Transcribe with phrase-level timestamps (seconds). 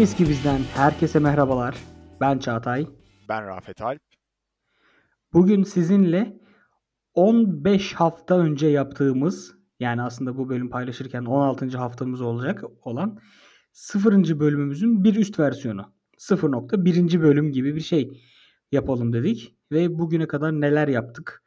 [0.00, 1.76] Kimiz ki bizden herkese merhabalar.
[2.20, 2.86] Ben Çağatay.
[3.28, 4.00] Ben Rafet Alp.
[5.32, 6.40] Bugün sizinle
[7.14, 11.78] 15 hafta önce yaptığımız yani aslında bu bölüm paylaşırken 16.
[11.78, 13.18] haftamız olacak olan
[13.72, 14.40] 0.
[14.40, 15.92] bölümümüzün bir üst versiyonu.
[16.18, 17.22] 0.1.
[17.22, 18.22] bölüm gibi bir şey
[18.72, 21.42] yapalım dedik ve bugüne kadar neler yaptık,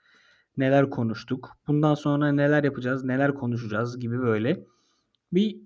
[0.58, 4.66] neler konuştuk, bundan sonra neler yapacağız, neler konuşacağız gibi böyle
[5.32, 5.58] bir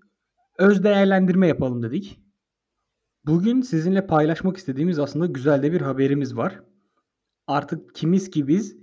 [0.58, 2.27] öz değerlendirme yapalım dedik.
[3.28, 6.60] Bugün sizinle paylaşmak istediğimiz aslında güzel de bir haberimiz var.
[7.48, 8.78] Artık kimiz ki biz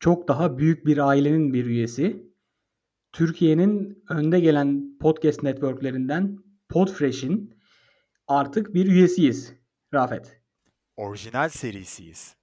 [0.00, 2.32] çok daha büyük bir ailenin bir üyesi.
[3.12, 7.54] Türkiye'nin önde gelen podcast networklerinden Podfresh'in
[8.26, 9.54] artık bir üyesiyiz.
[9.94, 10.40] Rafet.
[10.96, 12.36] Orijinal serisiyiz.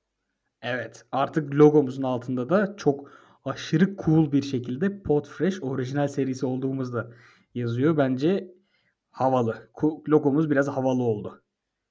[0.62, 1.06] Evet.
[1.12, 3.12] Artık logomuzun altında da çok
[3.46, 7.14] aşırı cool bir şekilde Podfresh orijinal serisi olduğumuz da
[7.56, 7.98] yazıyor.
[7.98, 8.57] Bence
[9.18, 9.70] havalı.
[10.10, 11.44] Logomuz biraz havalı oldu.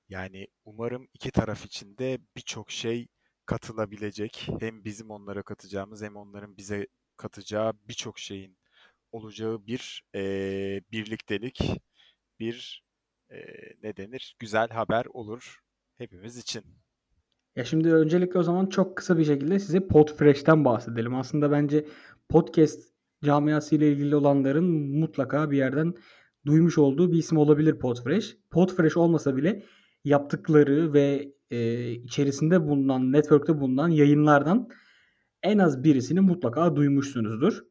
[0.09, 3.09] Yani umarım iki taraf için de birçok şey
[3.47, 4.49] katılabilecek.
[4.61, 8.59] Hem bizim onlara katacağımız hem onların bize katacağı birçok şeyin
[9.13, 10.21] olacağı bir e,
[10.93, 11.83] birliktelik,
[12.41, 12.85] bir
[13.31, 13.37] e,
[13.83, 14.37] ne denir?
[14.39, 15.61] Güzel haber olur
[15.99, 16.65] hepimiz için.
[17.57, 21.15] Ya şimdi öncelikle o zaman çok kısa bir şekilde size Podfresh'ten bahsedelim.
[21.15, 21.87] Aslında bence
[22.29, 22.81] podcast
[23.25, 24.65] camiası ile ilgili olanların
[24.99, 25.95] mutlaka bir yerden
[26.47, 28.37] duymuş olduğu bir isim olabilir Podfresh.
[28.51, 29.63] Podfresh olmasa bile
[30.05, 34.69] yaptıkları ve e, içerisinde bulunan, network'te bulunan yayınlardan
[35.43, 37.65] en az birisini mutlaka duymuşsunuzdur.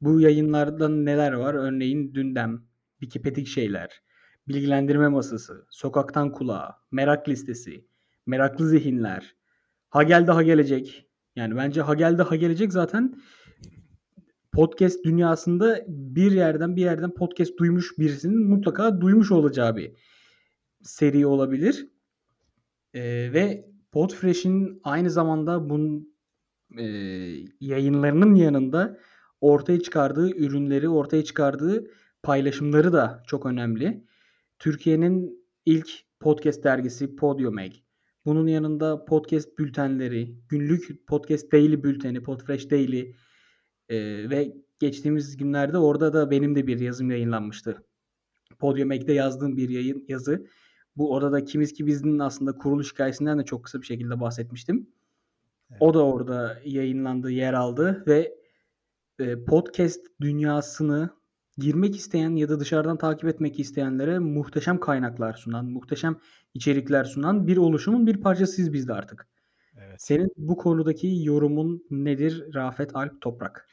[0.00, 1.54] Bu yayınlardan neler var?
[1.54, 2.62] Örneğin Dündem,
[3.00, 4.02] Wikipedik Şeyler,
[4.48, 7.86] Bilgilendirme Masası, Sokaktan Kulağa, Merak Listesi,
[8.26, 9.36] Meraklı Zihinler,
[9.88, 11.06] Ha Geldi Ha Gelecek.
[11.36, 13.14] Yani bence Ha Geldi Ha Gelecek zaten
[14.52, 19.92] podcast dünyasında bir yerden bir yerden podcast duymuş birisinin mutlaka duymuş olacağı bir
[20.82, 21.88] seri olabilir.
[22.94, 26.14] Ee, ve Podfresh'in aynı zamanda bunun
[26.78, 26.84] e,
[27.60, 28.98] yayınlarının yanında
[29.40, 31.90] ortaya çıkardığı ürünleri, ortaya çıkardığı
[32.22, 34.04] paylaşımları da çok önemli.
[34.58, 35.90] Türkiye'nin ilk
[36.20, 37.72] podcast dergisi Podiumeg.
[38.24, 43.14] Bunun yanında podcast bültenleri, günlük podcast daily bülteni, Podfresh Daily
[43.88, 47.84] e, ve geçtiğimiz günlerde orada da benim de bir yazım yayınlanmıştı.
[48.58, 50.46] Podiumeg'de yazdığım bir yayın yazı.
[50.96, 54.86] Bu orada kimiz ki bizinin aslında kuruluş hikayesinden de çok kısa bir şekilde bahsetmiştim.
[55.70, 55.82] Evet.
[55.82, 58.34] O da orada yayınlandı, yer aldı ve
[59.18, 61.10] e, podcast dünyasını
[61.58, 66.16] girmek isteyen ya da dışarıdan takip etmek isteyenlere muhteşem kaynaklar sunan, muhteşem
[66.54, 69.28] içerikler sunan bir oluşumun bir parçasıyız biz de artık.
[69.78, 70.02] Evet.
[70.02, 73.68] Senin bu konudaki yorumun nedir Rafet Alp Toprak?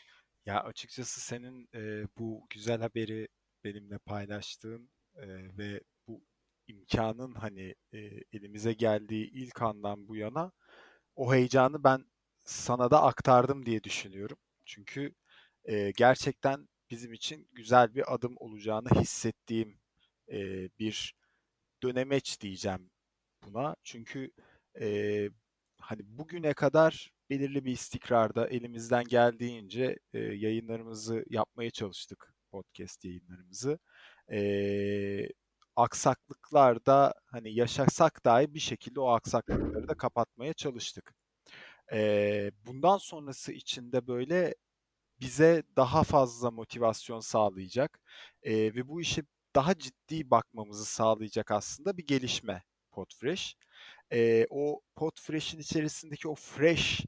[0.45, 3.27] Ya açıkçası senin e, bu güzel haberi
[3.63, 5.27] benimle paylaştığın e,
[5.57, 6.21] ve bu
[6.67, 7.97] imkanın hani e,
[8.33, 10.51] elimize geldiği ilk andan bu yana
[11.15, 12.05] o heyecanı ben
[12.45, 14.37] sana da aktardım diye düşünüyorum.
[14.65, 15.13] Çünkü
[15.63, 19.79] e, gerçekten bizim için güzel bir adım olacağını hissettiğim
[20.31, 21.15] e, bir
[21.83, 22.89] dönemeç diyeceğim
[23.45, 23.75] buna.
[23.83, 24.31] Çünkü
[24.81, 25.29] e,
[25.79, 33.79] hani bugüne kadar belirli bir istikrarda elimizden geldiğince e, yayınlarımızı yapmaya çalıştık podcast yayınlarımızı.
[34.31, 35.29] E,
[35.75, 41.13] aksaklıklarda hani yaşasak dahi bir şekilde o aksaklıkları da kapatmaya çalıştık.
[41.93, 44.55] E, bundan sonrası için de böyle
[45.21, 47.99] bize daha fazla motivasyon sağlayacak
[48.43, 49.23] e, ve bu işe
[49.55, 53.55] daha ciddi bakmamızı sağlayacak aslında bir gelişme Podfresh.
[54.13, 57.05] E, o Podfresh'in içerisindeki o fresh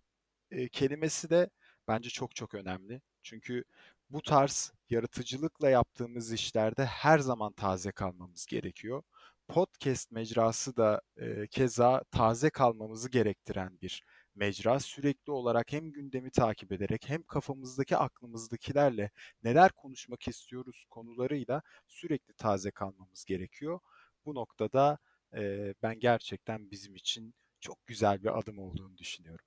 [0.52, 1.50] e, kelimesi de
[1.88, 3.02] bence çok çok önemli.
[3.24, 3.64] Çünkü
[4.10, 9.04] bu tarz yaratıcılıkla yaptığımız işlerde her zaman taze kalmamız gerekiyor.
[9.48, 14.04] Podcast mecrası da e, keza taze kalmamızı gerektiren bir
[14.36, 14.80] mecra.
[14.80, 19.12] Sürekli olarak hem gündemi takip ederek hem kafamızdaki aklımızdakilerle
[19.44, 23.80] neler konuşmak istiyoruz konularıyla sürekli taze kalmamız gerekiyor.
[24.26, 24.97] Bu noktada
[25.36, 29.46] e, ben gerçekten bizim için çok güzel bir adım olduğunu düşünüyorum.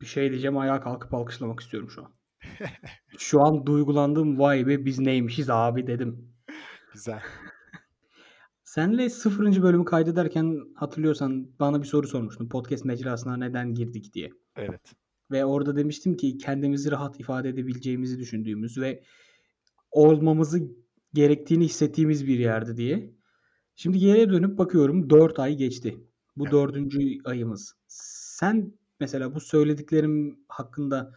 [0.00, 2.14] Bir şey diyeceğim ayağa kalkıp alkışlamak istiyorum şu an.
[3.18, 6.34] şu an duygulandım vay be biz neymişiz abi dedim.
[6.92, 7.22] Güzel.
[8.64, 12.48] Senle sıfırıncı bölümü kaydederken hatırlıyorsan bana bir soru sormuştun.
[12.48, 14.30] Podcast mecrasına neden girdik diye.
[14.56, 14.92] Evet.
[15.30, 19.02] Ve orada demiştim ki kendimizi rahat ifade edebileceğimizi düşündüğümüz ve
[19.90, 20.60] olmamızı
[21.14, 23.15] gerektiğini hissettiğimiz bir yerdi diye.
[23.76, 26.00] Şimdi geriye dönüp bakıyorum 4 ay geçti.
[26.36, 26.52] Bu evet.
[26.52, 27.74] dördüncü ayımız.
[27.86, 31.12] Sen mesela bu söylediklerim hakkında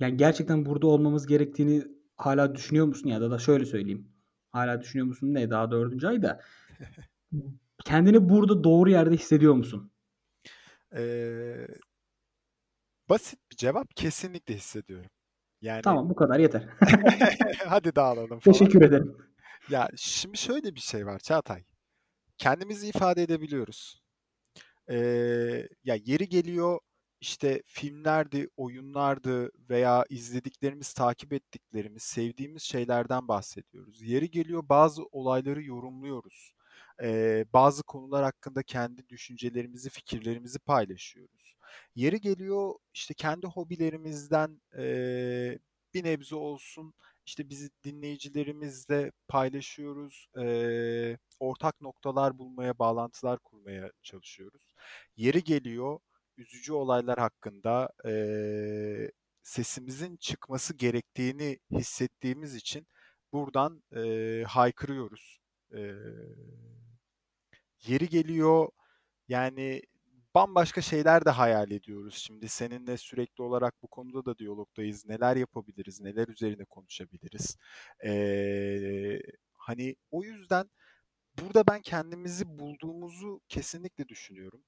[0.00, 1.84] yani gerçekten burada olmamız gerektiğini
[2.16, 4.08] hala düşünüyor musun ya da da şöyle söyleyeyim.
[4.50, 5.34] Hala düşünüyor musun?
[5.34, 6.40] Ne daha dördüncü ay da.
[7.84, 9.90] Kendini burada doğru yerde hissediyor musun?
[10.96, 11.66] Ee,
[13.08, 15.10] basit bir cevap kesinlikle hissediyorum.
[15.60, 16.68] Yani Tamam bu kadar yeter.
[17.66, 18.40] hadi dağılalım falan.
[18.40, 19.29] Teşekkür ederim.
[19.68, 21.64] Ya şimdi şöyle bir şey var Çağatay.
[22.38, 24.02] Kendimizi ifade edebiliyoruz.
[24.90, 26.80] Ee, ya yeri geliyor
[27.20, 34.02] işte filmlerdi, oyunlardı veya izlediklerimiz, takip ettiklerimiz, sevdiğimiz şeylerden bahsediyoruz.
[34.02, 36.52] Yeri geliyor bazı olayları yorumluyoruz.
[37.02, 41.54] Ee, bazı konular hakkında kendi düşüncelerimizi, fikirlerimizi paylaşıyoruz.
[41.94, 45.58] Yeri geliyor işte kendi hobilerimizden eee,
[45.94, 46.94] bir nebze olsun
[47.30, 50.26] işte bizi dinleyicilerimizle paylaşıyoruz.
[50.36, 54.74] Eee, ortak noktalar bulmaya, bağlantılar kurmaya çalışıyoruz.
[55.16, 55.98] Yeri geliyor
[56.36, 59.12] üzücü olaylar hakkında eee,
[59.42, 62.86] sesimizin çıkması gerektiğini hissettiğimiz için
[63.32, 65.38] buradan eee, haykırıyoruz.
[65.74, 65.94] Eee,
[67.86, 68.68] yeri geliyor
[69.28, 69.82] yani
[70.34, 72.14] bambaşka şeyler de hayal ediyoruz.
[72.14, 75.06] Şimdi seninle sürekli olarak bu konuda da diyalogdayız.
[75.06, 77.56] Neler yapabiliriz, neler üzerine konuşabiliriz.
[78.04, 79.22] Eee,
[79.54, 80.70] hani o yüzden
[81.40, 84.64] burada ben kendimizi bulduğumuzu kesinlikle düşünüyorum.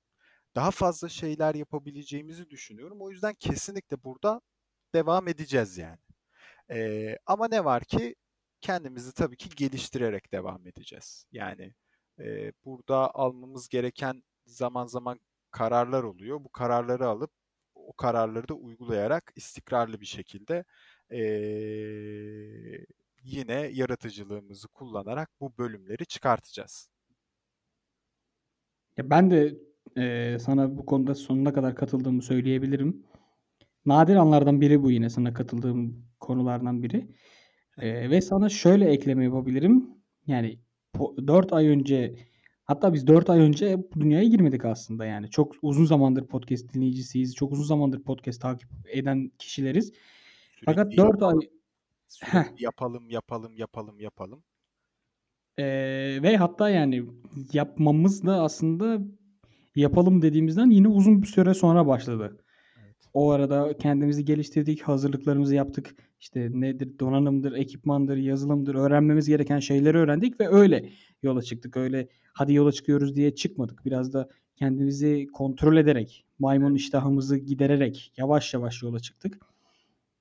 [0.57, 3.03] Daha fazla şeyler yapabileceğimizi düşünüyorum.
[3.03, 4.41] O yüzden kesinlikle burada
[4.95, 5.99] devam edeceğiz yani.
[6.71, 8.15] Eee, ama ne var ki
[8.61, 11.27] kendimizi tabii ki geliştirerek devam edeceğiz.
[11.33, 11.75] Yani
[12.19, 15.21] eee, burada almamız gereken zaman zaman
[15.53, 16.45] kararlar oluyor.
[16.45, 17.31] Bu kararları alıp
[17.75, 20.65] o kararları da uygulayarak istikrarlı bir şekilde
[21.11, 22.87] eee,
[23.23, 26.89] yine yaratıcılığımızı kullanarak bu bölümleri çıkartacağız.
[28.97, 29.59] Ya ben de
[29.97, 33.07] eee, sana bu konuda sonuna kadar katıldığımı söyleyebilirim.
[33.87, 37.09] Nadir anlardan biri bu yine sana katıldığım konulardan biri.
[37.83, 39.91] Eee, ve sana şöyle ekleme yapabilirim.
[40.27, 40.61] Yani
[41.27, 42.17] 4 ay önce
[42.65, 45.31] hatta biz 4 ay önce bu dünyaya girmedik aslında yani.
[45.31, 47.35] Çok uzun zamandır podcast dinleyicisiyiz.
[47.35, 49.93] Çok uzun zamandır podcast takip eden kişileriz.
[50.65, 51.43] Fakat Sürekli 4 ay yapalım,
[52.09, 54.43] sürekli yapalım, yapalım, yapalım, yapalım.
[55.59, 57.05] Eee, ve hatta yani
[57.53, 59.01] yapmamız da aslında
[59.77, 62.45] yapalım dediğimizden yine uzun bir süre sonra başladı.
[63.15, 65.95] O arada kendimizi geliştirdik, hazırlıklarımızı yaptık.
[66.21, 70.89] İşte nedir, donanımdır, ekipmandır, yazılımdır, öğrenmemiz gereken şeyleri öğrendik ve öyle
[71.23, 71.77] yola çıktık.
[71.77, 73.85] Öyle hadi yola çıkıyoruz diye çıkmadık.
[73.85, 79.39] Biraz da kendimizi kontrol ederek, maymun iştahımızı gidererek yavaş yavaş yola çıktık.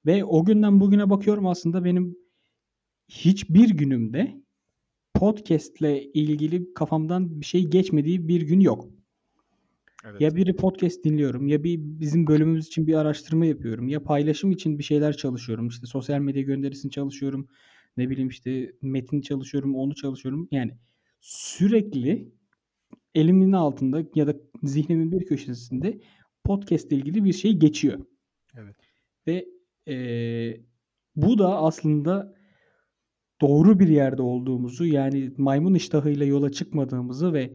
[0.05, 2.17] Ve o günden bugüne bakıyorum aslında benim
[3.09, 4.41] hiçbir günümde
[5.13, 9.00] podcast'le ilgili kafamdan bir şey geçmediği bir gün yok.
[10.03, 10.21] Evet.
[10.21, 14.79] Ya biri podcast dinliyorum, ya bir bizim bölümümüz için bir araştırma yapıyorum, ya paylaşım için
[14.79, 15.67] bir şeyler çalışıyorum.
[15.67, 17.47] İşte sosyal medya gönderisini çalışıyorum.
[17.97, 20.47] Ne bileyim işte metin çalışıyorum, onu çalışıyorum.
[20.51, 20.71] Yani
[21.21, 22.31] sürekli
[23.15, 26.01] elimin altında ya da zihnimin bir köşesinde
[26.43, 28.05] podcast ile ilgili bir şey geçiyor.
[28.57, 28.75] Evet.
[29.27, 29.45] Ve
[29.87, 30.61] eee,
[31.15, 32.35] bu da aslında
[33.41, 37.53] doğru bir yerde olduğumuzu yani maymun iştahıyla yola çıkmadığımızı ve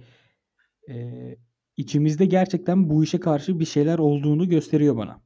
[0.88, 1.38] eee,
[1.76, 5.22] içimizde gerçekten bu işe karşı bir şeyler olduğunu gösteriyor bana.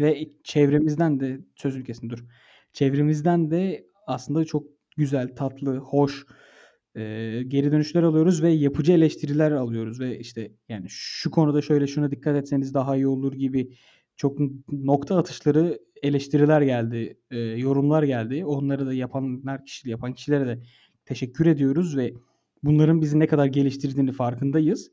[0.00, 2.24] Ve çevremizden de sözünü kestim dur.
[2.72, 4.66] Çevremizden de aslında çok
[4.96, 6.26] güzel, tatlı, hoş
[6.96, 12.10] eee, geri dönüşler alıyoruz ve yapıcı eleştiriler alıyoruz ve işte yani şu konuda şöyle şuna
[12.10, 13.70] dikkat etseniz daha iyi olur gibi
[14.16, 14.38] çok
[14.72, 18.44] nokta atışları eleştiriler geldi, eee, yorumlar geldi.
[18.44, 20.62] Onları da yapanlar kişi yapan kişilere de
[21.04, 22.14] teşekkür ediyoruz ve
[22.62, 24.90] bunların bizi ne kadar geliştirdiğini farkındayız.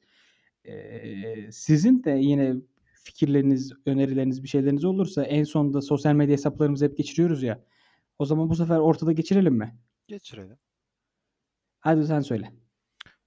[1.51, 2.55] Sizin de yine
[3.03, 7.63] fikirleriniz, önerileriniz, bir şeyleriniz olursa en sonunda sosyal medya hesaplarımızı hep geçiriyoruz ya.
[8.19, 9.75] O zaman bu sefer ortada geçirelim mi?
[10.07, 10.57] Geçirelim.
[11.79, 12.51] Hadi sen söyle.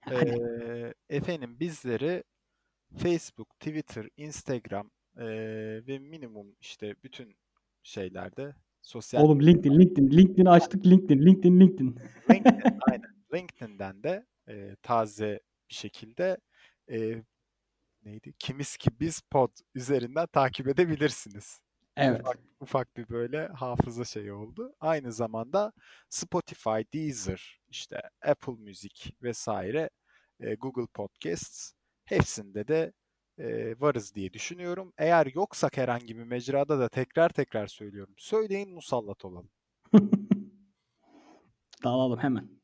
[0.01, 0.25] Hadi.
[0.29, 2.25] Eee, efendim bizleri
[2.97, 7.37] Facebook, Twitter, Instagram eee, ve minimum işte bütün
[7.83, 11.99] şeylerde sosyal Oğlum LinkedIn, LinkedIn, LinkedIn açtık LinkedIn, LinkedIn, LinkedIn.
[12.31, 13.03] LinkedIn, aynen.
[13.35, 15.41] LinkedIn'den de eee, taze
[15.71, 16.39] bir şekilde
[16.89, 17.25] eee,
[18.05, 18.35] neydi?
[18.39, 21.61] Kimiz ki biz pod üzerinden takip edebilirsiniz.
[21.97, 22.21] Evet.
[22.21, 24.75] Ufak, ufak bir böyle hafıza şeyi oldu.
[24.81, 25.73] Aynı zamanda
[26.09, 29.91] Spotify, Deezer, işte Apple Music vesaire,
[30.41, 31.73] e, Google Podcasts
[32.05, 32.93] hepsinde de
[33.39, 34.93] e, varız diye düşünüyorum.
[34.99, 38.15] Eğer yoksak herhangi bir mecrada da tekrar tekrar söylüyorum.
[38.19, 39.51] Söyleyin musallat olalım.
[41.85, 42.58] Dağılalım hemen.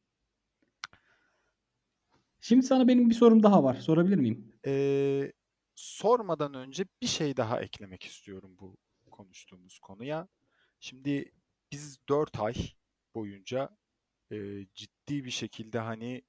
[2.47, 3.75] Şimdi sana benim bir sorum daha var.
[3.75, 4.53] Sorabilir miyim?
[4.67, 5.33] Ee,
[5.75, 8.77] sormadan önce bir şey daha eklemek istiyorum bu
[9.11, 10.29] konuştuğumuz konuya.
[10.81, 11.33] Şimdi
[11.73, 12.55] biz 4 ay
[13.15, 13.77] boyunca
[14.33, 16.23] e, ciddi bir şekilde hani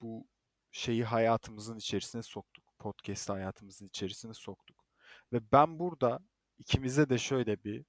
[0.00, 0.26] bu
[0.72, 2.64] şeyi hayatımızın içerisine soktuk.
[2.78, 4.84] Podcast hayatımızın içerisine soktuk.
[5.32, 6.20] Ve ben burada
[6.58, 7.84] ikimize de şöyle bir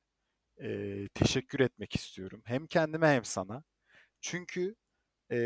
[0.62, 2.42] e, teşekkür etmek istiyorum.
[2.46, 3.63] Hem kendime hem sana.
[4.22, 4.75] Çünkü
[5.32, 5.38] e,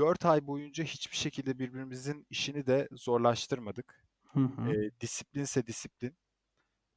[0.00, 4.04] 4 ay boyunca hiçbir şekilde birbirimizin işini de zorlaştırmadık.
[4.32, 4.72] Hı hı.
[4.72, 6.14] E, disiplinse disiplin.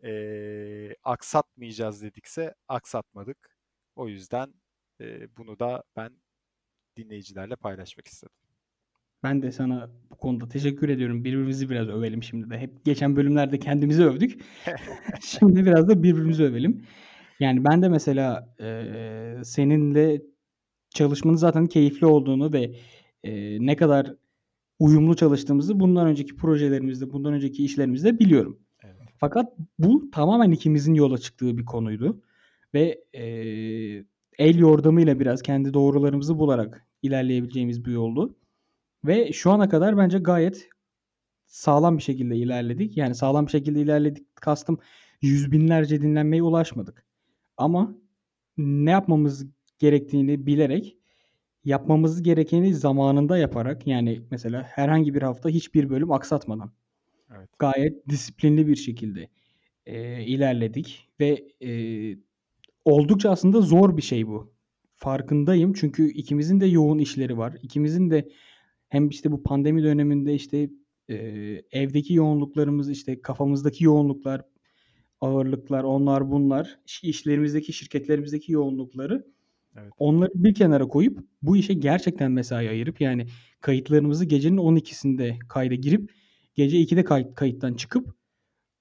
[0.03, 3.57] E, aksatmayacağız dedikse aksatmadık.
[3.95, 4.53] O yüzden
[5.01, 6.11] e, bunu da ben
[6.97, 8.35] dinleyicilerle paylaşmak istedim.
[9.23, 11.23] Ben de sana bu konuda teşekkür ediyorum.
[11.23, 12.57] Birbirimizi biraz övelim şimdi de.
[12.57, 14.41] Hep geçen bölümlerde kendimizi övdük.
[15.21, 16.85] şimdi biraz da birbirimizi övelim.
[17.39, 20.21] Yani ben de mesela e, seninle
[20.93, 22.75] çalışmanın zaten keyifli olduğunu ve
[23.23, 24.13] e, ne kadar
[24.79, 28.59] uyumlu çalıştığımızı bundan önceki projelerimizde, bundan önceki işlerimizde biliyorum.
[28.83, 28.95] Evet.
[29.17, 32.21] Fakat bu tamamen ikimizin yola çıktığı bir konuydu.
[32.73, 33.23] Ve e,
[34.39, 38.35] el yordamıyla biraz kendi doğrularımızı bularak ilerleyebileceğimiz bir yoldu.
[39.05, 40.69] Ve şu ana kadar bence gayet
[41.45, 42.97] sağlam bir şekilde ilerledik.
[42.97, 44.79] Yani sağlam bir şekilde ilerledik kastım
[45.21, 47.05] yüz binlerce dinlenmeye ulaşmadık.
[47.57, 47.95] Ama
[48.57, 49.47] ne yapmamız
[49.83, 50.97] gerektiğini bilerek
[51.65, 56.71] yapmamız gerekeni zamanında yaparak yani mesela herhangi bir hafta hiçbir bölüm aksatmadan
[57.37, 57.49] Evet.
[57.59, 59.29] gayet disiplinli bir şekilde
[59.85, 61.71] e, ilerledik ve e,
[62.85, 64.53] oldukça aslında zor bir şey bu.
[64.95, 67.57] Farkındayım çünkü ikimizin de yoğun işleri var.
[67.61, 68.29] İkimizin de
[68.89, 70.69] hem işte bu pandemi döneminde işte
[71.09, 71.15] e,
[71.71, 74.41] evdeki yoğunluklarımız işte kafamızdaki yoğunluklar,
[75.21, 79.33] ağırlıklar, onlar bunlar, işlerimizdeki, şirketlerimizdeki yoğunlukları
[79.77, 79.93] Evet.
[79.97, 83.27] onları bir kenara koyup bu işe gerçekten mesai ayırıp yani
[83.61, 86.11] kayıtlarımızı gecenin 12'sinde kayda girip
[86.55, 88.15] gece 2'de kayıt, kayıttan çıkıp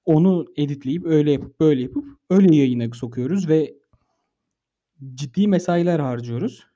[0.05, 3.75] onu editleyip öyle yapıp böyle yapıp öyle yayına sokuyoruz ve
[5.15, 6.67] ciddi mesailer harcıyoruz.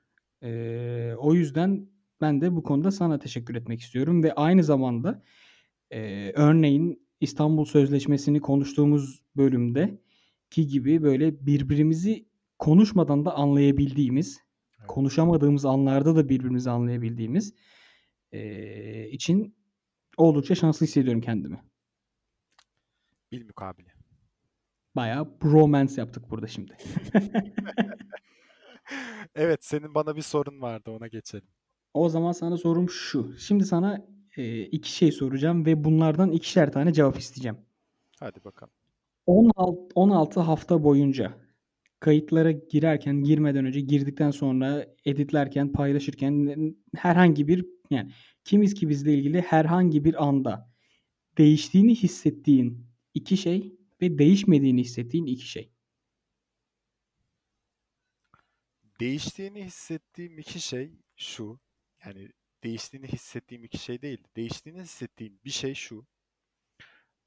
[0.43, 1.89] Ee, o yüzden
[2.21, 5.23] ben de bu konuda sana teşekkür etmek istiyorum ve aynı zamanda
[5.91, 10.01] e, örneğin İstanbul Sözleşmesi'ni konuştuğumuz bölümde
[10.49, 12.26] ki gibi böyle birbirimizi
[12.59, 14.39] konuşmadan da anlayabildiğimiz,
[14.79, 14.87] Evet.
[14.87, 17.53] konuşamadığımız anlarda da birbirimizi anlayabildiğimiz
[18.31, 19.55] e, için
[20.17, 21.63] oldukça şanslı hissediyorum kendimi.
[23.31, 23.93] Bilmukabele.
[24.95, 26.77] Bayağı bromance yaptık burada şimdi.
[29.35, 31.47] Evet, senin bana bir sorun vardı, ona geçelim.
[31.93, 33.37] O zaman sana sorum şu.
[33.37, 37.57] Şimdi sana e, iki şey soracağım ve bunlardan ikişer tane cevap isteyeceğim.
[38.19, 38.73] Hadi bakalım.
[39.25, 41.37] 16, 16 hafta boyunca
[41.99, 48.11] kayıtlara girerken, girmeden önce, girdikten sonra, editlerken, paylaşırken herhangi bir yani
[48.43, 50.71] kimiz ki bizle ilgili herhangi bir anda
[51.37, 55.71] değiştiğini hissettiğin iki şey ve değişmediğini hissettiğin iki şey.
[58.99, 61.59] Değiştiğini hissettiğim iki şey şu.
[62.05, 62.29] Yani
[62.63, 64.23] değiştiğini hissettiğim iki şey değil.
[64.35, 66.07] Değiştiğini hissettiğim bir şey şu.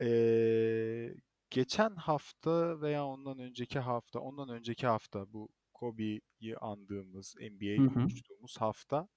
[0.00, 1.14] Ee,
[1.50, 7.94] geçen hafta veya ondan önceki hafta, ondan önceki hafta bu Kobe'yi andığımız, NBA'yi Hı hı.
[7.94, 9.08] konuştuğumuz hafta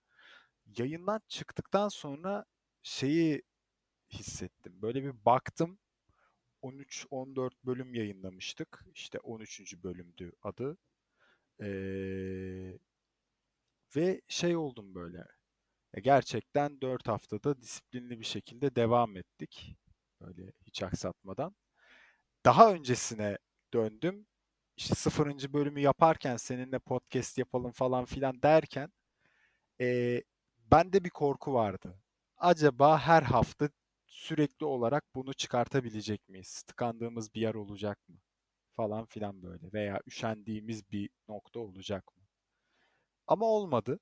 [0.78, 2.46] yayından çıktıktan sonra
[2.84, 3.44] şeyi
[4.14, 4.82] hissettim.
[4.82, 5.80] Böyle bir baktım.
[6.62, 8.86] 13-14 bölüm yayınlamıştık.
[8.94, 9.84] İşte 13.
[9.84, 10.78] bölümdü adı.
[11.62, 12.80] Ee,
[13.96, 15.26] ve şey oldum böyle.
[15.94, 19.76] E, Gerçekten 4 haftada disiplinli bir şekilde devam ettik.
[20.22, 21.56] Böyle hiç aksatmadan.
[22.46, 23.38] Daha öncesine
[23.74, 24.28] döndüm.
[24.78, 25.54] İşte 0.
[25.54, 28.92] bölümü yaparken seninle podcast yapalım falan filan derken
[29.82, 30.22] e,
[30.72, 32.00] bende bir korku vardı.
[32.38, 33.70] Acaba her hafta
[34.08, 36.64] sürekli olarak bunu çıkartabilecek miyiz?
[36.64, 38.16] Tıkandığımız bir yer olacak mı?
[38.76, 39.74] Falan filan böyle.
[39.74, 42.24] Veya üşendiğimiz bir nokta olacak mı?
[43.28, 44.00] Ama olmadı.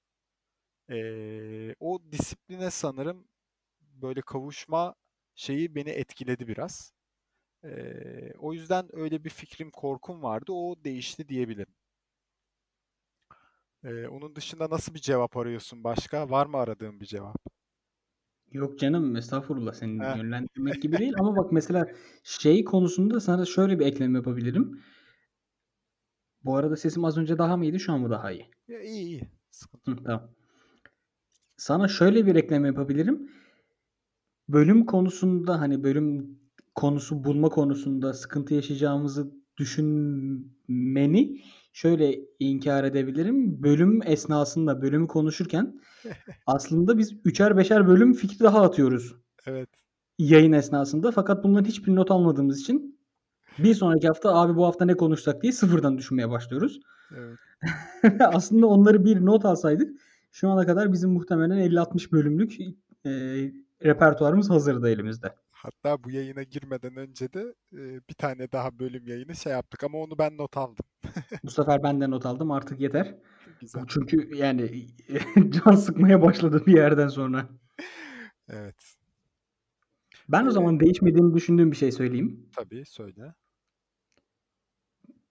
[0.89, 3.27] Ee, o disipline sanırım
[3.81, 4.95] böyle kavuşma
[5.35, 6.93] şeyi beni etkiledi biraz.
[7.63, 10.51] Ee, o yüzden öyle bir fikrim, korkum vardı.
[10.51, 11.73] O değişti diyebilirim.
[13.83, 16.29] Ee, onun dışında nasıl bir cevap arıyorsun başka?
[16.29, 17.37] Var mı aradığın bir cevap?
[18.51, 20.17] Yok canım estağfurullah seni Heh.
[20.17, 21.91] yönlendirmek gibi değil ama bak mesela
[22.23, 24.81] şey konusunda sana şöyle bir ekleme yapabilirim.
[26.43, 28.49] Bu arada sesim az önce daha mı iyiydi şu an mı daha iyi?
[28.67, 29.29] Ya, iyi iyi.
[29.51, 30.05] Sıkıntı Hı, yok.
[30.05, 30.35] tamam.
[31.57, 33.31] Sana şöyle bir ekleme yapabilirim.
[34.49, 36.39] Bölüm konusunda hani bölüm
[36.75, 41.41] konusu bulma konusunda sıkıntı yaşayacağımızı düşünmeni
[41.73, 43.63] şöyle inkar edebilirim.
[43.63, 45.79] Bölüm esnasında bölümü konuşurken
[46.47, 49.69] aslında biz üçer beşer bölüm fikri daha atıyoruz Evet.
[50.19, 51.11] yayın esnasında.
[51.11, 52.99] Fakat bunların hiçbir not almadığımız için
[53.59, 56.79] bir sonraki hafta abi bu hafta ne konuşsak diye sıfırdan düşünmeye başlıyoruz.
[57.17, 57.37] Evet.
[58.19, 60.01] Aslında onları bir not alsaydık
[60.31, 62.59] şu ana kadar bizim muhtemelen 50-60 bölümlük
[63.05, 65.35] eee, repertuarımız hazırdı elimizde.
[65.63, 69.97] Hatta bu yayına girmeden önce de e, bir tane daha bölüm yayını şey yaptık ama
[69.97, 70.85] onu ben not aldım.
[71.43, 73.15] Bu sefer ben de not aldım artık yeter.
[73.61, 73.83] Güzel.
[73.87, 74.87] Çünkü yani
[75.49, 77.49] can sıkmaya başladı bir yerden sonra.
[78.49, 78.95] Evet.
[80.29, 82.49] Ben o zaman değişmediğini düşündüğüm bir şey söyleyeyim.
[82.55, 83.33] tabii söyle.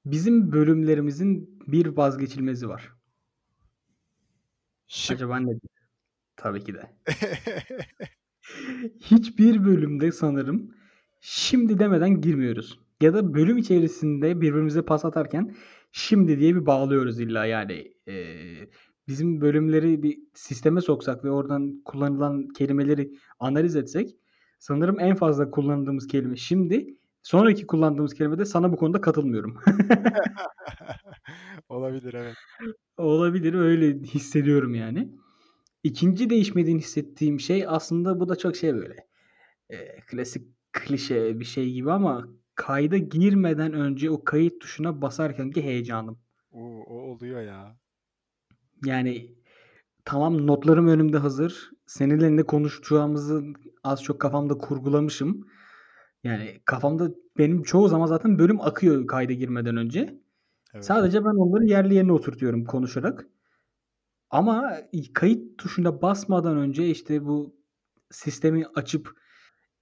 [0.04, 2.92] Bizim bölümlerimizin bir vazgeçilmezi var.
[4.86, 5.70] Şimdi Acaba nedir?
[6.36, 6.90] Tabii ki de.
[9.00, 10.74] Hiçbir bölümde sanırım
[11.20, 12.80] şimdi demeden girmiyoruz.
[13.00, 15.54] Ya da bölüm içerisinde birbirimize pas atarken
[15.92, 17.92] şimdi diye bir bağlıyoruz illa yani.
[18.06, 18.68] Eee,
[19.08, 24.16] bizim bölümleri bir sisteme soksak ve oradan kullanılan kelimeleri analiz etsek
[24.58, 26.96] sanırım en fazla kullandığımız kelime şimdi.
[27.22, 29.58] Sonraki kullandığımız kelime de sana bu konuda katılmıyorum.
[31.68, 32.36] Olabilir evet.
[32.96, 35.12] Olabilir öyle hissediyorum yani.
[35.82, 38.96] İkinci değişmediğini hissettiğim şey aslında bu da çok şey böyle
[39.70, 46.18] eee, klasik klişe bir şey gibi ama kayda girmeden önce o kayıt tuşuna basarkenki heyecanım.
[46.52, 47.76] Oo, o oluyor ya.
[48.84, 49.34] Yani
[50.04, 51.70] tamam notlarım önümde hazır.
[51.86, 53.44] Seninle ne konuşacağımızı
[53.84, 55.48] az çok kafamda kurgulamışım.
[56.24, 60.20] Yani kafamda benim çoğu zaman zaten bölüm akıyor kayda girmeden önce.
[60.74, 60.84] Evet.
[60.84, 63.26] Sadece ben onları yerli yerine oturtuyorum konuşarak.
[64.30, 64.76] Ama
[65.14, 67.56] kayıt tuşuna basmadan önce işte bu
[68.10, 69.20] sistemi açıp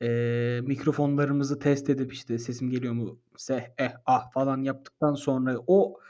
[0.01, 6.01] eee, mikrofonlarımızı test edip işte sesim geliyor mu seh eh ah falan yaptıktan sonra o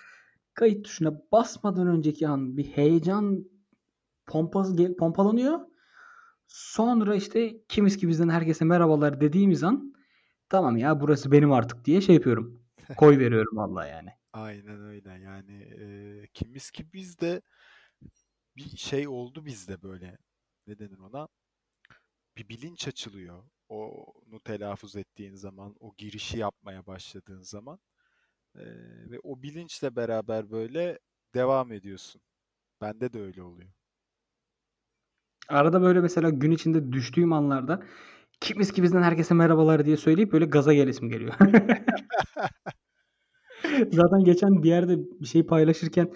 [0.54, 3.44] kayıt tuşuna basmadan önceki an bir heyecan
[4.26, 5.60] pompası pompalanıyor.
[6.48, 9.94] Sonra işte kimiz ki bizden herkese merhabalar dediğimiz an
[10.48, 12.62] tamam ya burası benim artık diye şey yapıyorum.
[12.96, 14.10] Koy veriyorum vallahi yani.
[14.32, 15.10] Aynen öyle.
[15.10, 15.62] Yani
[16.22, 17.42] e, kimiz ki bizde
[18.58, 20.18] bir şey oldu bizde böyle.
[20.66, 21.28] Ne denir ona?
[22.36, 23.42] Bir bilinç açılıyor.
[23.68, 27.78] Onu telaffuz ettiğin zaman, o girişi yapmaya başladığın zaman.
[28.56, 28.60] E,
[29.10, 30.98] ve o bilinçle beraber böyle
[31.34, 32.20] devam ediyorsun.
[32.80, 33.70] Bende de öyle oluyor.
[35.48, 37.82] Arada böyle mesela gün içinde düştüğüm anlarda
[38.40, 41.34] kimiz ki bizden herkese merhabalar diye söyleyip böyle gaza gelesim geliyor.
[43.92, 46.12] Zaten geçen bir yerde bir şey paylaşırken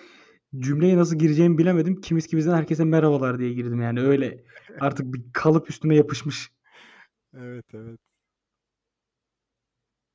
[0.59, 2.01] cümleye nasıl gireceğimi bilemedim.
[2.01, 4.45] Kimiz ki bizden herkese merhabalar diye girdim yani öyle.
[4.81, 6.53] Artık bir kalıp üstüme yapışmış.
[7.35, 8.01] Evet evet.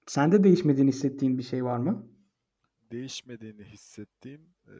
[0.05, 2.07] Sende değişmediğini hissettiğin bir şey var mı?
[2.91, 4.75] Değişmediğini hissettiğim e,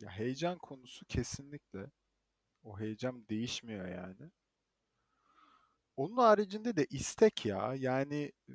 [0.00, 1.90] ya heyecan konusu kesinlikle.
[2.64, 4.30] O heyecan değişmiyor yani.
[5.96, 7.74] Onun haricinde de istek ya.
[7.74, 8.54] Yani e,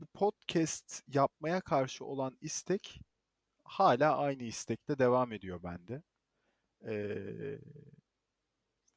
[0.00, 3.00] bu podcast yapmaya karşı olan istek
[3.64, 6.02] hala aynı istekte devam ediyor bende.
[6.88, 6.94] E,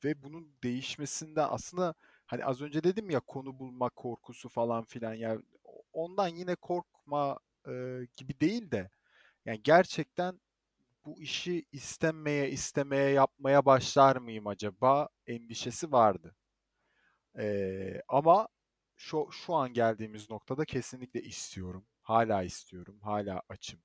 [0.03, 1.93] ve bunun değişmesinde aslında
[2.25, 5.37] hani az önce dedim ya konu bulma korkusu falan filan ya
[5.93, 7.71] ondan yine korkma e,
[8.17, 8.89] gibi değil de
[9.45, 10.41] yani gerçekten
[11.05, 16.35] bu işi istenmeye istemeye yapmaya başlar mıyım acaba endişesi vardı.
[17.39, 18.47] Ee, ama
[18.95, 21.85] şu şu an geldiğimiz noktada kesinlikle istiyorum.
[22.01, 22.99] Hala istiyorum.
[23.01, 23.79] Hala açım.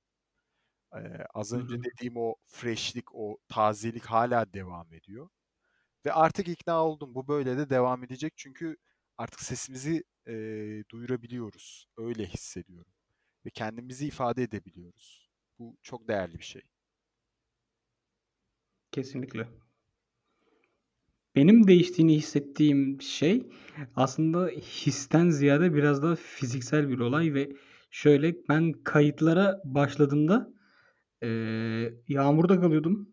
[0.95, 5.29] Ee, az önce dediğim o freshlik, o tazelik hala devam ediyor.
[6.05, 7.15] Ve artık ikna oldum.
[7.15, 8.33] Bu böyle de devam edecek.
[8.35, 8.77] Çünkü
[9.17, 10.33] artık sesimizi e,
[10.91, 11.87] duyurabiliyoruz.
[11.97, 12.93] Öyle hissediyorum.
[13.45, 15.29] Ve kendimizi ifade edebiliyoruz.
[15.59, 16.61] Bu çok değerli bir şey.
[18.91, 19.47] Kesinlikle.
[21.35, 23.49] Benim değiştiğini hissettiğim şey
[23.95, 27.49] aslında histen ziyade biraz daha fiziksel bir olay ve
[27.91, 30.53] şöyle ben kayıtlara başladığımda
[32.07, 33.09] yağmurda kalıyordum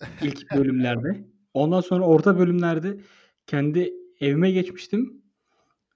[0.22, 1.24] ilk bölümlerde.
[1.54, 3.00] Ondan sonra orta bölümlerde
[3.46, 5.22] kendi evime geçmiştim.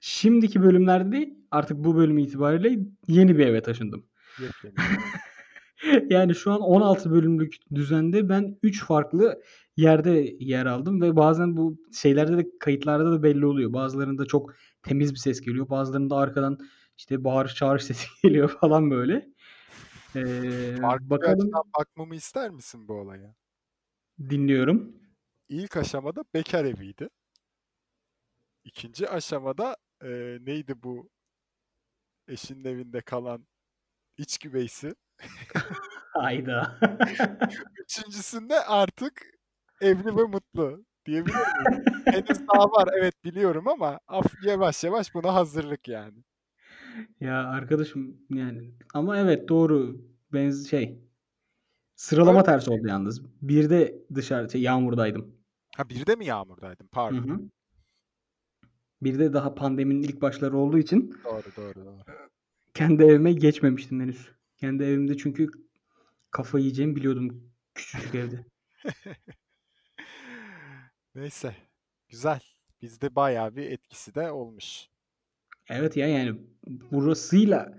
[0.01, 4.07] Şimdiki bölümlerde artık bu bölüm itibariyle yeni bir eve taşındım.
[6.11, 9.43] Yani şu an 16 bölümlük düzende ben 3 farklı
[9.77, 13.73] yerde yer aldım ve bazen bu şeylerde de kayıtlarda da belli oluyor.
[13.73, 15.69] Bazılarında çok temiz bir ses geliyor.
[15.71, 16.59] Bazılarında arkadan
[16.97, 19.29] işte bağırış çağırış sesi geliyor falan böyle.
[20.15, 23.35] Eee, Farklı bir açıdan bakalım bakmamı ister misin bu olaya?
[24.31, 24.97] dinliyorum.
[25.49, 27.09] İlk aşamada bekar eviydi.
[28.65, 30.09] İkinci aşamada e,
[30.41, 31.11] neydi bu
[32.29, 33.47] eşinin evinde kalan
[34.17, 34.95] iç güveysi?
[36.13, 36.79] Hayda.
[37.77, 39.23] Üçüncüsünde artık
[39.81, 41.85] evli ve mutlu diyebilir miyiz?
[42.07, 46.25] Henüz daha var evet biliyorum ama af- yavaş yavaş buna hazırlık yani.
[47.21, 50.01] Ya arkadaşım yani ama evet doğru
[50.33, 50.99] benz şey
[51.95, 52.89] Sıralama Öyle bir ters oldu mi?
[52.89, 53.23] yalnız.
[53.43, 55.35] 1'de dışarı şey, yağmurdaydım.
[55.77, 56.85] Ha 1'de mi yağmurdaydın?
[56.85, 57.23] Hı Pardon.
[57.23, 57.41] hı.
[59.03, 62.03] 1'de daha pandeminin ilk başları olduğu için Doğru, doğru, doğru.
[62.75, 64.33] kendi evime geçmemiştim henüz.
[64.57, 65.51] Kendi evimde çünkü
[66.31, 68.47] kafayı yiyeceğimi biliyordum küçücük evde.
[71.15, 71.57] Neyse.
[72.09, 72.41] Güzel.
[72.83, 74.89] Bizde bayağı bir etkisi de olmuş.
[75.69, 76.41] Evet ya yani
[76.93, 77.79] burasıyla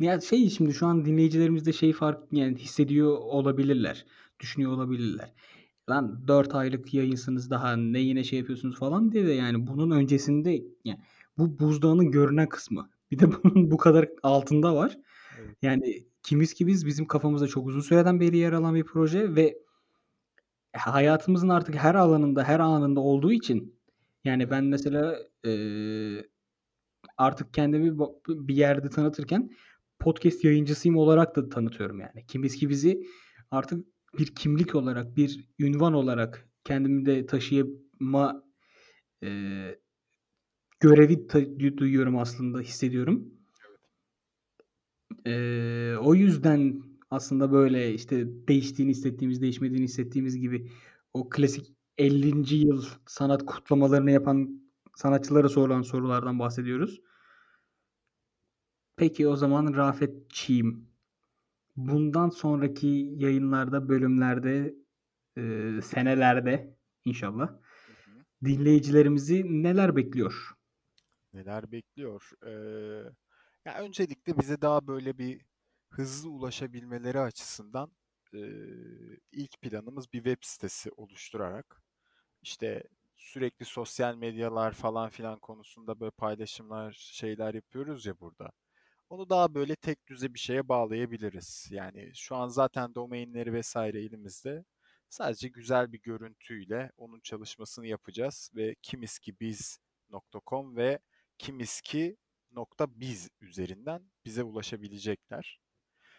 [0.00, 4.06] ya şey şimdi şu an dinleyicilerimiz de şey fark yani hissediyor olabilirler.
[4.40, 5.32] Düşünüyor olabilirler.
[5.90, 10.62] Lan 4 aylık yayınsınız daha ne yine şey yapıyorsunuz falan diye de yani bunun öncesinde
[10.84, 10.98] yani
[11.38, 12.90] bu buzdağının görünen kısmı.
[13.10, 14.98] Bir de bunun bu kadar altında var.
[15.40, 15.56] Evet.
[15.62, 19.58] Yani Kimiz ki Biz bizim kafamızda çok uzun süreden beri yer alan bir proje ve
[20.76, 23.80] hayatımızın artık her alanında, her anında olduğu için
[24.24, 26.24] yani ben mesela eee,
[27.16, 29.50] artık kendimi bir yerde tanıtırken
[29.98, 32.26] podcast yayıncısıyım olarak da tanıtıyorum yani.
[32.28, 33.02] Kimiz ki Bizi
[33.50, 33.86] artık
[34.18, 38.44] bir kimlik olarak, bir ünvan olarak kendimde taşıyma
[39.22, 39.78] eee,
[40.80, 43.34] görevi ta- duyuyorum aslında, hissediyorum.
[45.26, 50.70] Eee, o yüzden aslında böyle işte değiştiğini hissettiğimiz, değişmediğini hissettiğimiz gibi
[51.14, 51.66] o klasik
[51.98, 52.56] 50.
[52.56, 54.63] yıl sanat kutlamalarını yapan
[54.96, 57.00] sanatçılara sorulan sorulardan bahsediyoruz.
[58.96, 60.88] Peki o zaman Rafetçiğim,
[61.76, 64.74] bundan sonraki yayınlarda, bölümlerde,
[65.36, 67.60] eee, senelerde inşallah
[68.44, 70.52] dinleyicilerimizi neler bekliyor?
[71.32, 72.30] Neler bekliyor?
[72.46, 72.50] Ee,
[73.64, 75.40] ya öncelikle bize daha böyle bir
[75.90, 77.92] hızlı ulaşabilmeleri açısından
[78.34, 78.38] e,
[79.32, 81.82] ilk planımız bir web sitesi oluşturarak
[82.42, 82.82] işte
[83.24, 88.52] sürekli sosyal medyalar falan filan konusunda böyle paylaşımlar şeyler yapıyoruz ya burada.
[89.08, 91.68] Onu daha böyle tek düze bir şeye bağlayabiliriz.
[91.70, 94.64] Yani şu an zaten domainleri vesaire elimizde.
[95.08, 100.98] Sadece güzel bir görüntüyle onun çalışmasını yapacağız ve kimiskibiz.com ve
[101.38, 105.60] kimiski.biz üzerinden bize ulaşabilecekler.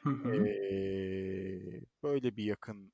[0.02, 0.48] Hı hı.
[0.48, 2.94] Ee, böyle bir yakın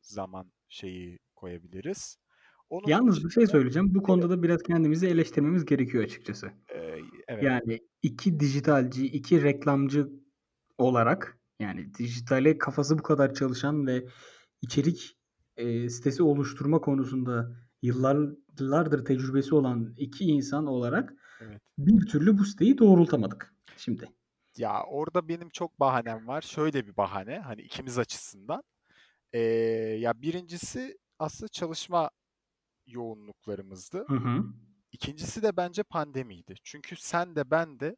[0.00, 2.18] zaman şeyi koyabiliriz.
[2.72, 3.94] Onun Yalnız bir şey söyleyeceğim.
[3.94, 6.46] Bu konuda da biraz kendimizi eleştirmemiz gerekiyor açıkçası.
[6.46, 6.78] e,
[7.28, 10.08] evet, Yani iki dijitalci, iki reklamcı
[10.78, 14.06] olarak yani dijitale kafası bu kadar çalışan ve
[14.62, 15.18] içerik
[15.56, 18.18] e, sitesi oluşturma konusunda yıllar,
[18.60, 21.60] yıllardır tecrübesi olan iki insan olarak evet.
[21.78, 24.08] bir türlü bu siteyi doğrultamadık şimdi.
[24.56, 26.42] Ya orada benim çok bahanem var.
[26.42, 28.62] Şöyle bir bahane, hani ikimiz açısından.
[29.32, 29.38] Ee,
[30.00, 32.10] ya birincisi aslında çalışma
[32.92, 34.04] yoğunluklarımızdı.
[34.08, 34.44] Hı hı.
[34.92, 36.54] İkincisi de bence pandemiydi.
[36.64, 37.96] Çünkü sen de ben de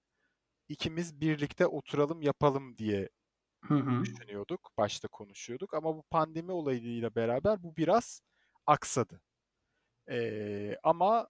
[0.68, 3.08] ikimiz birlikte oturalım yapalım diye
[3.64, 4.04] Hı hı.
[4.04, 5.74] düşünüyorduk, başta konuşuyorduk.
[5.74, 8.20] Ama bu pandemi olayıyla beraber bu biraz
[8.66, 9.20] aksadı.
[10.10, 11.28] Ee, ama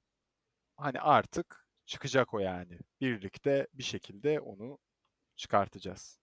[0.77, 2.79] hani artık çıkacak o yani.
[3.01, 4.79] Birlikte bir şekilde onu
[5.37, 6.19] çıkartacağız.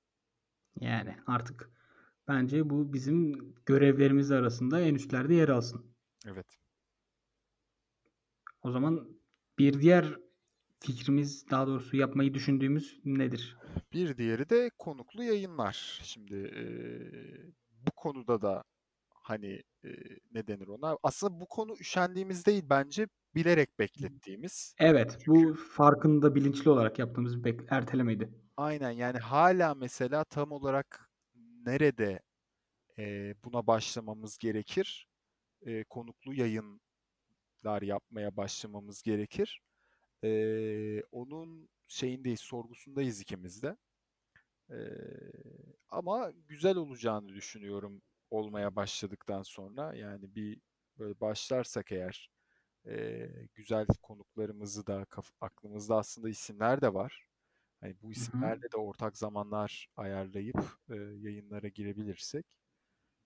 [0.80, 1.70] Yani artık
[2.28, 3.34] bence bu bizim
[3.66, 5.96] görevlerimiz arasında en üstlerde yer alsın.
[6.28, 6.61] Evet.
[8.62, 9.20] O zaman
[9.60, 10.16] bir diğer
[10.80, 13.58] fikrimiz, daha doğrusu yapmayı düşündüğümüz nedir?
[13.94, 16.00] Bir diğeri de konuklu yayınlar.
[16.04, 17.52] Şimdi eee,
[17.88, 18.64] bu konuda da
[19.10, 20.98] hani eee, ne denir ona?
[21.04, 24.76] Aslında bu konu üşendiğimiz değil bence bilerek beklettiğimiz.
[24.78, 28.30] Evet, Çünkü bu farkında bilinçli olarak yaptığımız bir ertelemeydi.
[28.58, 31.10] aynen yani hala mesela tam olarak
[31.66, 32.20] nerede
[32.98, 35.08] eee, buna başlamamız gerekir?
[35.66, 36.36] Eee, konuklu
[37.64, 39.62] yayınlar yapmaya başlamamız gerekir.
[40.24, 43.78] Eee, onun şeyindeyiz, sorgusundayız ikimiz de.
[44.72, 44.76] Ee,
[45.90, 49.96] ama güzel olacağını düşünüyorum olmaya başladıktan sonra.
[49.96, 50.62] Yani bir
[51.00, 52.30] böyle başlarsak eğer
[52.88, 55.06] e, güzel konuklarımızı da
[55.42, 57.26] aklımızda aslında isimler de var.
[57.82, 60.58] Hani bu isimlerle de ortak zamanlar ayarlayıp
[60.90, 62.46] e, yayınlara girebilirsek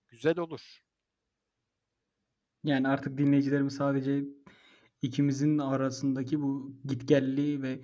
[0.08, 0.80] güzel olur.
[2.66, 4.24] Yani artık dinleyicilerimiz sadece
[5.02, 7.80] ikimizin arasındaki bu gitgelli ve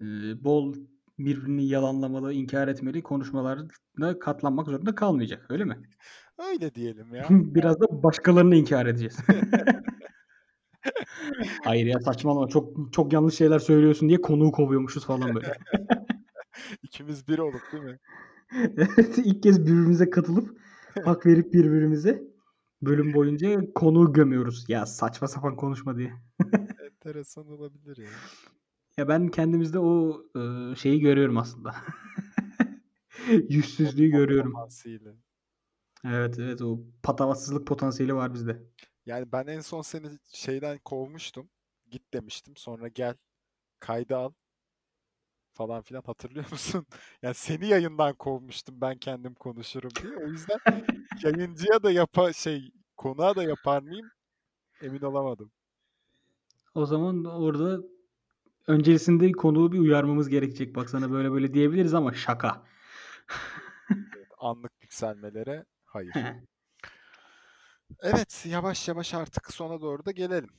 [0.00, 0.04] e,
[0.44, 0.74] bol
[1.18, 5.76] birbirini yalanlamalı, inkar etmeli konuşmalarına katlanmak zorunda kalmayacak, öyle mi?
[6.52, 7.26] Öyle diyelim ya.
[7.30, 9.16] Biraz da başkalarını inkar edeceğiz.
[11.64, 15.52] Hayır ya saçmalama çok çok yanlış şeyler söylüyorsun diye konuğu kovuyormuşuz falan böyle.
[16.82, 17.98] İkimiz bir olup değil mi?
[18.76, 20.60] Evet, ilk kez birbirimize katılıp
[21.04, 22.35] hak verip birbirimize
[22.82, 24.64] bölüm boyunca konuğu gömüyoruz.
[24.68, 26.12] Ya saçma sapan konuşma diye.
[26.84, 28.10] Enteresan olabilir ya.
[28.96, 31.74] Ya ben kendimizde o ııı, şeyi görüyorum aslında.
[33.48, 34.52] Yüzsüzlüğü görüyorum.
[34.52, 35.14] Potansiyeli.
[36.04, 38.62] Evet, evet, o patavatsızlık potansiyeli var bizde.
[39.06, 41.48] Yani ben en son seni şeyden kovmuştum.
[41.90, 42.56] Git demiştim.
[42.56, 43.14] Sonra gel
[43.80, 44.32] kayda al
[45.56, 46.86] falan filan hatırlıyor musun?
[47.22, 50.16] Yani seni yayından kovmuştum ben kendim konuşurum diye.
[50.16, 50.58] O yüzden
[51.22, 54.10] yayıncıya da yapa şey konuğa da yapar mıyım
[54.82, 55.52] emin olamadım.
[56.74, 57.80] O zaman orada
[58.66, 60.74] öncesinde konuğu bir uyarmamız gerekecek.
[60.74, 62.66] Bak sana böyle böyle diyebiliriz ama şaka.
[63.90, 66.12] Evet, anlık yükselmelere hayır.
[68.00, 70.50] Evet, yavaş yavaş artık sona doğru da gelelim.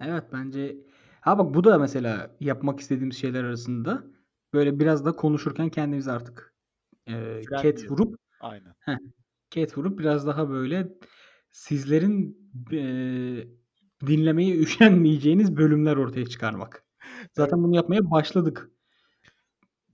[0.00, 0.76] Evet bence
[1.22, 4.04] ha bak bu da mesela yapmak istediğimiz şeyler arasında
[4.54, 6.54] böyle biraz da konuşurken kendimizi artık
[7.08, 7.92] eee ket Frenleyelim.
[7.92, 8.74] vurup Aynen.
[8.80, 8.96] heh,
[9.50, 10.88] ket vurup biraz daha böyle
[11.52, 12.38] sizlerin
[12.72, 13.48] eee,
[14.08, 16.86] dinlemeye üşenmeyeceğiniz bölümler ortaya çıkarmak.
[17.34, 18.70] Zaten bunu yapmaya başladık.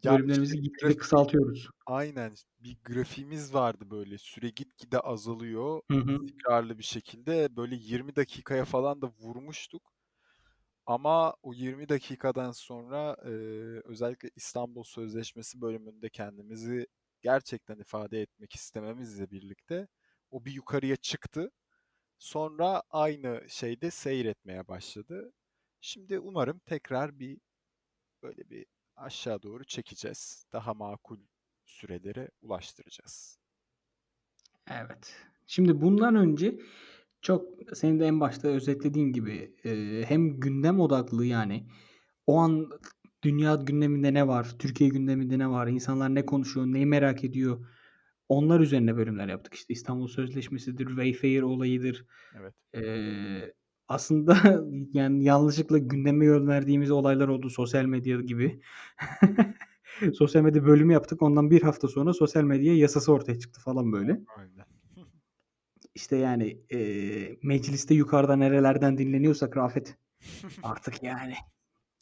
[0.02, 1.68] Ya işte Bölümlerimizi gitgide grafiği kısaltıyoruz.
[1.86, 6.18] aynen bir grafiğimiz vardı böyle süre gitgide azalıyor Hı hı.
[6.26, 9.92] istikrarlı bir şekilde böyle 20 dakikaya falan da vurmuştuk.
[10.88, 13.28] Ama o 20 dakikadan sonra e,
[13.84, 16.86] özellikle İstanbul Sözleşmesi bölümünde kendimizi
[17.22, 19.88] gerçekten ifade etmek istememizle birlikte
[20.30, 21.50] o bir yukarıya çıktı.
[22.18, 25.32] Sonra aynı şeyde seyretmeye başladı.
[25.80, 27.40] Şimdi umarım tekrar bir
[28.22, 30.46] böyle bir aşağı doğru çekeceğiz.
[30.52, 31.20] Daha makul
[31.64, 33.38] sürelere ulaştıracağız.
[34.70, 35.16] Evet.
[35.46, 36.58] Şimdi bundan önce
[37.22, 41.66] çok senin de en başta özetlediğin gibi eee, hem gündem odaklı yani
[42.26, 42.70] o an
[43.22, 47.66] dünya gündeminde ne var, Türkiye gündeminde ne var, insanlar ne konuşuyor, neyi merak ediyor,
[48.28, 49.54] onlar üzerine bölümler yaptık.
[49.54, 52.06] İşte İstanbul Sözleşmesi'dir, Wayfair olayıdır.
[52.40, 52.54] Evet.
[52.74, 53.54] Eee,
[53.88, 54.36] aslında
[54.92, 58.60] yani yanlışlıkla gündeme yön verdiğimiz olaylar oldu sosyal medya gibi.
[60.14, 61.22] Sosyal medya bölümü yaptık.
[61.22, 64.20] Ondan bir hafta sonra sosyal medya yasası ortaya çıktı falan böyle.
[64.36, 64.64] Aynen.
[65.98, 69.96] İşte yani eee, mecliste yukarıda nerelerden dinleniyorsak Rafet
[70.62, 71.34] artık yani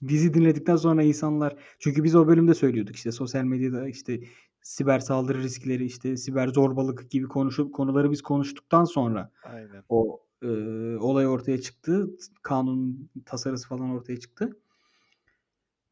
[0.02, 4.20] bizi dinledikten sonra insanlar çünkü biz o bölümde söylüyorduk işte sosyal medyada işte
[4.62, 9.82] siber saldırı riskleri işte siber zorbalık gibi konuşup konuları biz konuştuktan sonra Aynen.
[9.88, 12.10] o eee, olay ortaya çıktı.
[12.42, 14.56] Kanun tasarısı falan ortaya çıktı.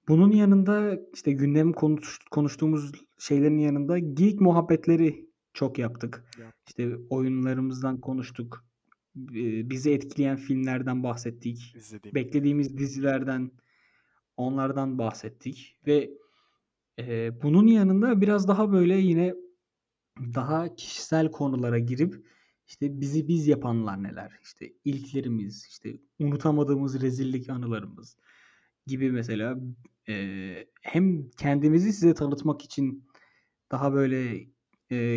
[0.09, 6.25] Bunun yanında işte gündem konuş, konuştuğumuz şeylerin yanında geek muhabbetleri çok yaptık.
[6.41, 6.69] Yaptık.
[6.69, 8.65] İşte oyunlarımızdan konuştuk.
[9.17, 11.75] Eee, bizi etkileyen filmlerden bahsettik.
[11.77, 13.51] İzlediğimiz Beklediğimiz dizilerden,
[14.37, 16.11] onlardan bahsettik ve
[16.99, 19.35] eee, bunun yanında biraz daha böyle yine
[20.19, 22.27] daha kişisel konulara girip
[22.67, 24.33] işte bizi biz yapanlar neler?
[24.43, 28.17] İşte ilklerimiz, işte unutamadığımız rezillik anılarımız
[28.87, 29.59] gibi mesela
[30.09, 33.09] eee, hem kendimizi size tanıtmak için
[33.73, 34.47] daha böyle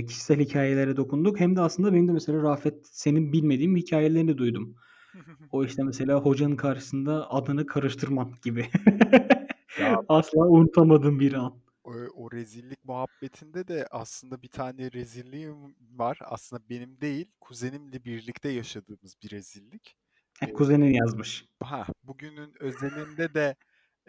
[0.07, 4.75] kişisel hikayelere dokunduk hem de aslında benim de mesela Rafet senin bilmediğim hikayelerini duydum.
[5.51, 8.69] O işte mesela hocanın karşısında adını karıştırman gibi.
[10.09, 11.59] Asla unutamadığım bir an.
[11.83, 16.19] o, o rezillik muhabbetinde de aslında bir tane rezilliğim var.
[16.21, 19.95] Aslında benim değil, kuzenimle birlikte yaşadığımız bir rezillik.
[20.39, 21.45] Heh, kuzenin yazmış.
[21.63, 23.55] ha, bugünün özelinde de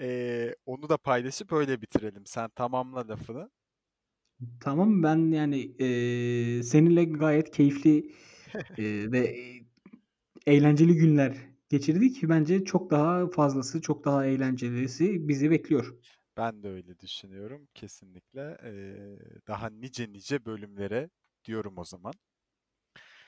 [0.01, 2.27] e, onu da paylaşıp öyle bitirelim.
[2.27, 3.51] Sen tamamla lafını.
[4.61, 8.13] Tamam ben yani eee, seninle gayet keyifli
[8.79, 9.37] eee, ve
[10.47, 11.37] eğlenceli günler
[11.69, 12.23] geçirdik.
[12.23, 15.99] Bence çok daha fazlası, çok daha eğlencelisi bizi bekliyor.
[16.37, 18.59] Ben de öyle düşünüyorum kesinlikle.
[18.65, 21.11] Ee, daha nice nice bölümlere
[21.45, 22.19] diyorum o zaman.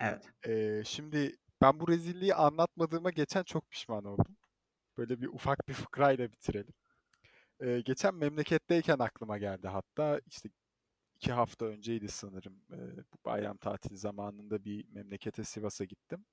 [0.00, 0.30] Evet.
[0.46, 4.36] Ee, şimdi ben bu rezilliği anlatmadığıma geçen çok pişman oldum.
[4.98, 6.74] Böyle bir ufak bir fıkrayla bitirelim.
[7.60, 10.50] Ee, geçen memleketteyken aklıma geldi hatta işte
[11.20, 12.62] iki hafta önceydi sanırım.
[12.72, 16.24] Ee, bu bayram tatili zamanında bir memlekete Sivas'a gittim.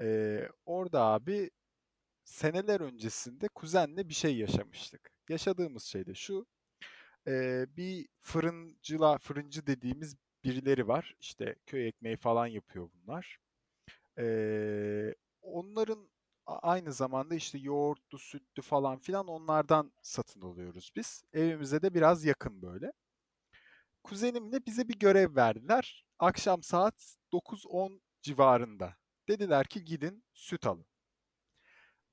[0.00, 1.50] Ee, orada abi
[2.24, 5.10] seneler öncesinde kuzenle bir şey yaşamıştık.
[5.28, 6.46] Yaşadığımız şey de şu.
[7.28, 11.16] e, bir fırıncıla fırıncı dediğimiz birileri var.
[11.20, 13.38] İşte köy ekmeği falan yapıyor bunlar.
[14.18, 16.10] E, onların
[16.46, 21.24] aynı zamanda işte yoğurtlu, sütlü falan filan onlardan satın alıyoruz biz.
[21.32, 22.92] Evimize de biraz yakın böyle.
[24.04, 26.04] Kuzenimle bize bir görev verdiler.
[26.18, 28.96] Akşam saat 9-10 civarında.
[29.28, 30.86] Dediler ki gidin süt alın.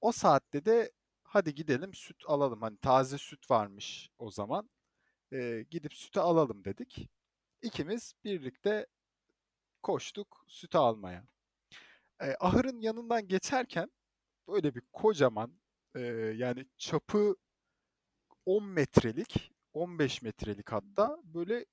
[0.02, 0.92] O saatte de
[1.24, 2.62] hadi gidelim süt alalım.
[2.62, 4.70] Hani taze süt varmış o zaman.
[5.34, 7.10] Ee, gidip sütü alalım dedik.
[7.62, 8.88] İkimiz birlikte
[9.84, 11.24] koştuk sütü almaya.
[12.22, 13.92] Ee, ahırın yanından geçerken
[14.48, 15.60] böyle bir kocaman
[15.96, 16.02] e,
[16.36, 17.36] yani çapı
[18.46, 21.66] 10 metrelik 15 metrelik hatta böyle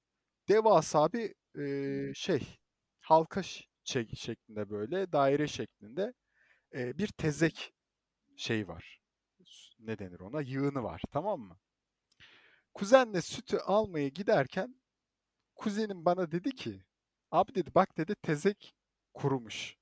[0.49, 1.35] devasa bir
[2.11, 2.59] e, şey
[3.01, 3.65] halka ş-
[4.17, 6.13] şeklinde böyle daire şeklinde
[6.75, 7.75] e, bir tezek
[8.37, 9.01] şey var.
[9.79, 10.41] Ne denir ona?
[10.43, 11.03] Yığını var.
[11.13, 11.59] Tamam mı?
[12.75, 14.81] Kuzenle sütü almaya giderken
[15.57, 16.83] kuzenim bana dedi ki
[17.31, 18.75] abi dedi bak dedi tezek
[19.15, 19.77] kurumuş.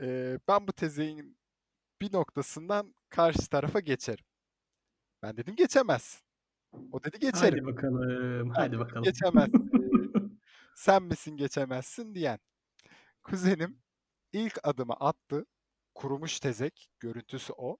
[0.00, 1.38] Ee, ben bu tezeğin
[2.00, 4.24] bir noktasından karşı tarafa geçerim.
[5.22, 6.22] Ben dedim geçemezsin.
[6.92, 7.64] O dedi geçerim.
[7.64, 8.50] Hadi bakalım.
[8.50, 9.02] Hadi bakalım.
[9.02, 9.70] geçemezsin.
[10.76, 12.38] Sen misin geçemezsin diyen.
[13.22, 13.78] Kuzenim
[14.32, 15.46] ilk adımı attı.
[15.94, 16.88] Kurumuş tezek.
[17.00, 17.76] Görüntüsü o.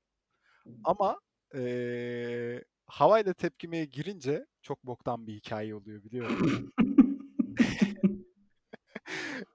[0.84, 1.20] Ama
[1.54, 6.70] eee havayla tepkimeye girince çok boktan bir hikaye oluyor biliyorum.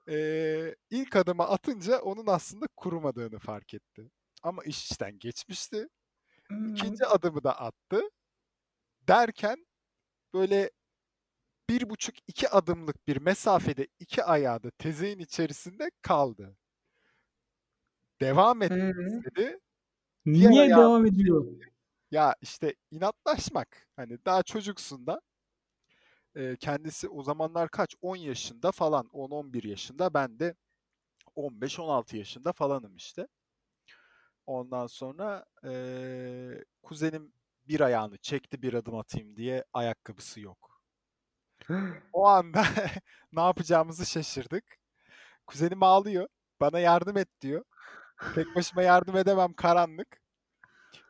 [0.08, 4.10] Eee ilk adımı atınca onun aslında kurumadığını fark etti.
[4.42, 5.88] Ama iş işten geçmişti.
[6.68, 8.00] İkinci adımı da attı.
[9.08, 9.66] Derken
[10.34, 10.70] böyle
[11.70, 16.58] bir buçuk iki adımlık bir mesafede iki ayağı da tezeğin içerisinde kaldı.
[18.20, 18.94] Devam etmek Ee?
[19.06, 19.58] istedi.
[20.34, 21.46] Diğer Niye ayağı devam ediyor?
[22.10, 23.88] Ya işte inatlaşmak.
[23.96, 25.20] Hani daha çocuksun da.
[26.36, 27.94] Eee, kendisi o zamanlar kaç?
[28.00, 29.08] 10 yaşında falan.
[29.12, 30.14] 10-11 yaşında.
[30.14, 30.54] Ben de
[31.36, 33.28] 15-16 yaşında falanım işte.
[34.46, 37.32] Ondan sonra eee, kuzenim
[37.68, 40.80] bir ayağını çekti bir adım atayım diye ayakkabısı yok.
[42.12, 42.62] O anda
[43.32, 44.64] ne yapacağımızı şaşırdık.
[45.46, 46.28] Kuzenim ağlıyor.
[46.60, 47.64] Bana yardım et diyor.
[48.34, 50.20] Tek başıma yardım edemem karanlık.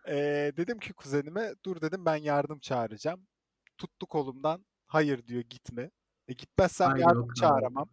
[0.09, 3.27] Eee, dedim ki kuzenime dur dedim ben yardım çağıracağım.
[3.79, 4.67] Tuttu kolumdan.
[4.87, 5.91] Hayır diyor gitme.
[6.29, 7.35] E gitmezsem Haydi yardım bakalım.
[7.35, 7.91] çağıramam.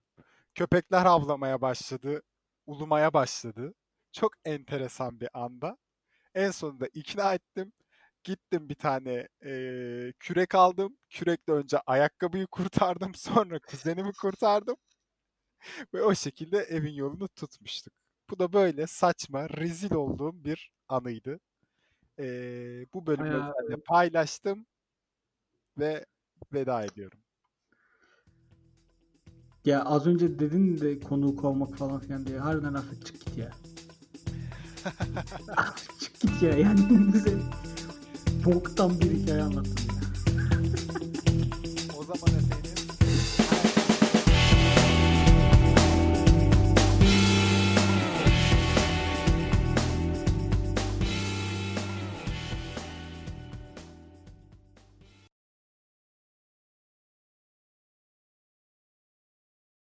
[0.55, 2.21] Köpekler havlamaya başladı.
[2.65, 3.73] Ulumaya başladı.
[4.13, 5.77] Çok enteresan bir anda.
[6.35, 7.73] En sonunda ikna ettim.
[8.27, 10.97] Gittim bir tane eee, kürek aldım.
[11.09, 13.15] Kürekle önce ayakkabıyı kurtardım.
[13.15, 14.75] Sonra kuzenimi kurtardım.
[15.93, 17.93] Ve o şekilde evin yolunu tutmuştuk.
[18.29, 21.39] Bu da böyle saçma, rezil olduğum bir anıydı.
[22.19, 23.53] Eee, bu bölümü
[23.85, 24.65] paylaştım
[25.77, 26.05] ve
[26.53, 27.19] veda ediyorum.
[29.65, 32.39] Ya az önce dedin de konuğu kovmak falan filan diye.
[32.39, 33.51] Harbiden artık çık git ya.
[35.99, 36.57] çık git ya.
[36.57, 36.79] Yani
[38.47, 39.96] boktan bir hikaye anlattın.